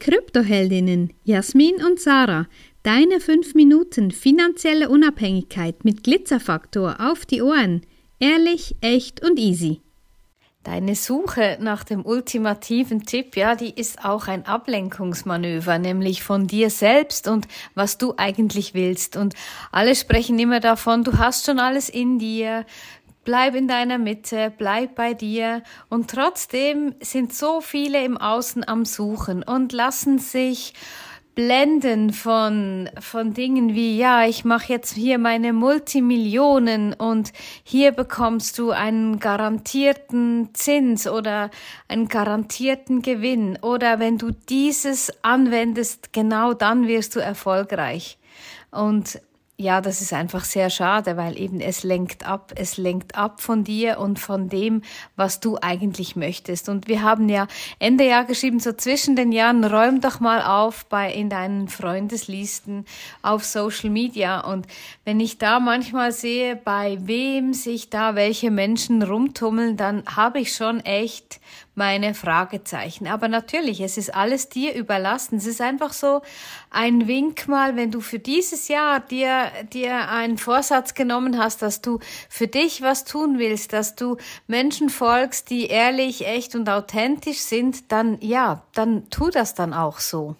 [0.00, 2.46] Kryptoheldinnen Jasmin und Sarah.
[2.82, 7.82] Deine 5 Minuten finanzielle Unabhängigkeit mit Glitzerfaktor auf die Ohren.
[8.18, 9.82] Ehrlich, echt und easy.
[10.62, 16.68] Deine Suche nach dem ultimativen Tipp, ja, die ist auch ein Ablenkungsmanöver, nämlich von dir
[16.68, 19.16] selbst und was du eigentlich willst.
[19.16, 19.34] Und
[19.72, 22.66] alle sprechen immer davon, du hast schon alles in dir,
[23.24, 25.62] bleib in deiner Mitte, bleib bei dir.
[25.88, 30.74] Und trotzdem sind so viele im Außen am Suchen und lassen sich
[31.34, 38.58] blenden von, von Dingen wie, ja, ich mache jetzt hier meine Multimillionen und hier bekommst
[38.58, 41.50] du einen garantierten Zins oder
[41.88, 48.18] einen garantierten Gewinn oder wenn du dieses anwendest, genau dann wirst du erfolgreich.
[48.70, 49.20] Und
[49.60, 53.62] ja, das ist einfach sehr schade, weil eben es lenkt ab, es lenkt ab von
[53.62, 54.80] dir und von dem,
[55.16, 56.70] was du eigentlich möchtest.
[56.70, 57.46] Und wir haben ja
[57.78, 62.86] Ende Jahr geschrieben, so zwischen den Jahren, räum doch mal auf bei in deinen Freundeslisten
[63.20, 64.40] auf Social Media.
[64.40, 64.66] Und
[65.04, 70.54] wenn ich da manchmal sehe, bei wem sich da welche Menschen rumtummeln, dann habe ich
[70.54, 71.38] schon echt
[71.74, 73.06] meine Fragezeichen.
[73.06, 75.36] Aber natürlich, es ist alles dir überlassen.
[75.36, 76.22] Es ist einfach so
[76.70, 81.80] ein Wink mal, wenn du für dieses Jahr dir, dir einen Vorsatz genommen hast, dass
[81.80, 81.98] du
[82.28, 87.90] für dich was tun willst, dass du Menschen folgst, die ehrlich, echt und authentisch sind,
[87.92, 90.36] dann ja, dann tu das dann auch so.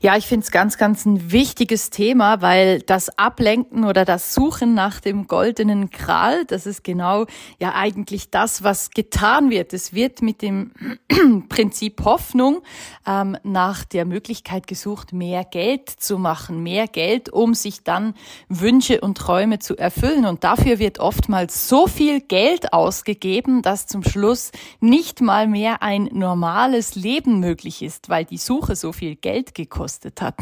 [0.00, 4.74] Ja, ich finde es ganz, ganz ein wichtiges Thema, weil das Ablenken oder das Suchen
[4.74, 7.26] nach dem goldenen Kral, das ist genau
[7.58, 9.72] ja eigentlich das, was getan wird.
[9.72, 10.72] Es wird mit dem
[11.48, 12.62] Prinzip Hoffnung
[13.06, 18.14] ähm, nach der Möglichkeit gesucht, mehr Geld zu machen, mehr Geld, um sich dann
[18.48, 20.24] Wünsche und Träume zu erfüllen.
[20.26, 26.08] Und dafür wird oftmals so viel Geld ausgegeben, dass zum Schluss nicht mal mehr ein
[26.12, 30.36] normales Leben möglich ist, weil die Suche so viel Geld gekostet hat.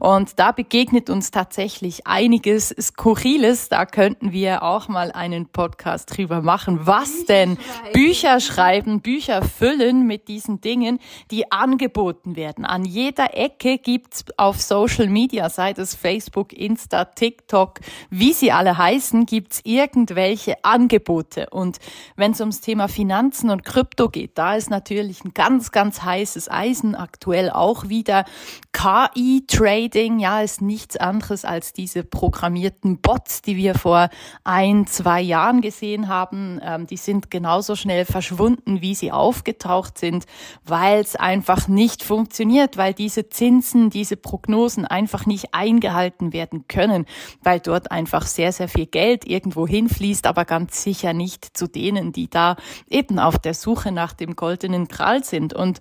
[0.00, 3.68] Und da begegnet uns tatsächlich einiges Skurriles.
[3.68, 6.86] Da könnten wir auch mal einen Podcast drüber machen.
[6.86, 7.58] Was denn?
[7.92, 10.98] Bücher schreiben, Bücher füllen mit diesen Dingen,
[11.30, 12.64] die angeboten werden.
[12.64, 17.80] An jeder Ecke gibt's auf Social Media, sei es Facebook, Insta, TikTok,
[18.10, 21.48] wie sie alle heißen, gibt's irgendwelche Angebote.
[21.50, 21.78] Und
[22.16, 26.50] wenn es ums Thema Finanzen und Krypto geht, da ist natürlich ein ganz, ganz heißes
[26.50, 28.24] Eisen aktuell auch wieder.
[28.72, 34.08] KI-Trading, ja, ist nichts anderes als diese programmierten Bots, die wir vor
[34.44, 36.60] ein, zwei Jahren gesehen haben.
[36.62, 40.24] Ähm, die sind genauso schnell verschwunden, wie sie aufgetaucht sind,
[40.64, 47.06] weil es einfach nicht funktioniert, weil diese Zinsen, diese Prognosen einfach nicht eingehalten werden können,
[47.42, 52.12] weil dort einfach sehr, sehr viel Geld irgendwo hinfließt, aber ganz sicher nicht zu denen,
[52.12, 52.56] die da
[52.88, 55.54] eben auf der Suche nach dem goldenen Gral sind.
[55.54, 55.80] Und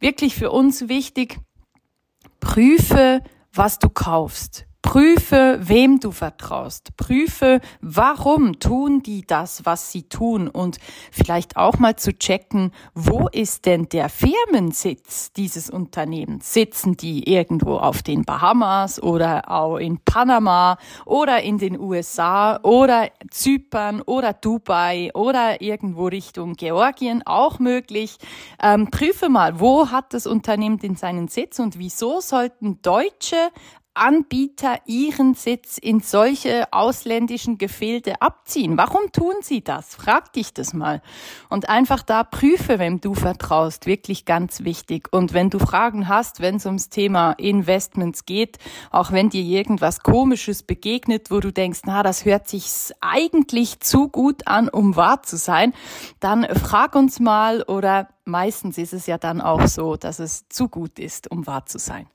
[0.00, 1.38] wirklich für uns wichtig,
[2.40, 3.22] prüfe,
[3.54, 4.66] was du kaufst.
[4.82, 6.96] Prüfe, wem du vertraust.
[6.96, 10.48] Prüfe, warum tun die das, was sie tun.
[10.48, 10.78] Und
[11.12, 16.54] vielleicht auch mal zu checken, wo ist denn der Firmensitz dieses Unternehmens?
[16.54, 23.10] Sitzen die irgendwo auf den Bahamas oder auch in Panama oder in den USA oder
[23.30, 28.16] Zypern oder Dubai oder irgendwo Richtung Georgien auch möglich?
[28.62, 33.36] Ähm, prüfe mal, wo hat das Unternehmen denn seinen Sitz und wieso sollten Deutsche
[33.94, 38.78] Anbieter ihren Sitz in solche ausländischen Gefilde abziehen?
[38.78, 39.96] Warum tun sie das?
[39.96, 41.02] Frag dich das mal.
[41.48, 43.86] Und einfach da prüfe, wem du vertraust.
[43.86, 45.08] Wirklich ganz wichtig.
[45.12, 48.58] Und wenn du Fragen hast, wenn es ums Thema Investments geht,
[48.90, 54.08] auch wenn dir irgendwas Komisches begegnet, wo du denkst, na, das hört sich eigentlich zu
[54.08, 55.74] gut an, um wahr zu sein,
[56.20, 60.68] dann frag uns mal oder meistens ist es ja dann auch so, dass es zu
[60.68, 62.06] gut ist, um wahr zu sein.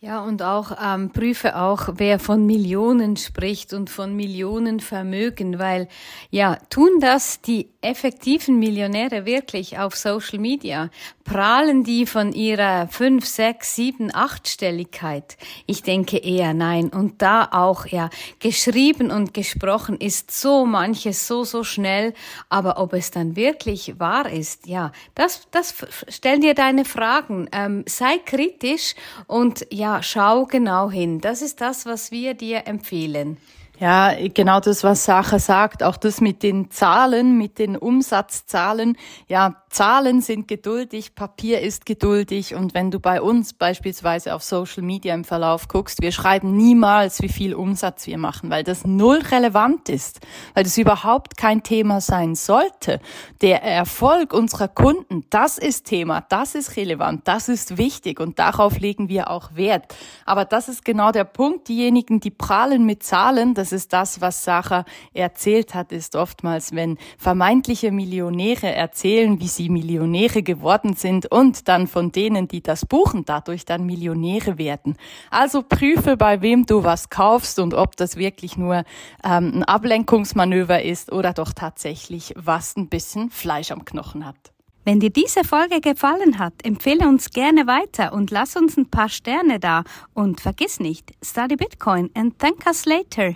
[0.00, 5.88] Ja, und auch ähm, prüfe auch, wer von Millionen spricht und von Millionen Vermögen, weil
[6.30, 10.90] ja, tun das die effektiven Millionäre wirklich auf Social Media?
[11.24, 15.36] Prahlen die von ihrer fünf, sechs, sieben, achtstelligkeit?
[15.66, 16.88] Ich denke eher nein.
[16.88, 22.14] Und da auch, ja, geschrieben und gesprochen ist so manches so, so schnell.
[22.48, 25.74] Aber ob es dann wirklich wahr ist, ja, das, das
[26.08, 27.48] stell dir deine Fragen.
[27.52, 28.94] Ähm, sei kritisch
[29.26, 31.20] und ja, schau genau hin.
[31.20, 33.38] Das ist das, was wir dir empfehlen.
[33.80, 38.96] Ja, genau das, was Sacher sagt, auch das mit den Zahlen, mit den Umsatzzahlen.
[39.28, 44.82] Ja, Zahlen sind geduldig, Papier ist geduldig und wenn du bei uns beispielsweise auf Social
[44.82, 49.20] Media im Verlauf guckst, wir schreiben niemals, wie viel Umsatz wir machen, weil das null
[49.30, 50.20] relevant ist,
[50.54, 52.98] weil das überhaupt kein Thema sein sollte.
[53.42, 58.80] Der Erfolg unserer Kunden, das ist Thema, das ist relevant, das ist wichtig und darauf
[58.80, 59.94] legen wir auch Wert.
[60.24, 64.44] Aber das ist genau der Punkt, diejenigen, die prahlen mit Zahlen, das ist das, was
[64.44, 71.68] Sacher erzählt hat, ist oftmals, wenn vermeintliche Millionäre erzählen, wie sie Millionäre geworden sind und
[71.68, 74.96] dann von denen, die das buchen, dadurch dann Millionäre werden.
[75.30, 78.84] Also prüfe, bei wem du was kaufst und ob das wirklich nur
[79.22, 84.54] ähm, ein Ablenkungsmanöver ist oder doch tatsächlich was ein bisschen Fleisch am Knochen hat.
[84.86, 89.10] Wenn dir diese Folge gefallen hat, empfehle uns gerne weiter und lass uns ein paar
[89.10, 89.84] Sterne da.
[90.14, 93.34] Und vergiss nicht, study Bitcoin and thank us later.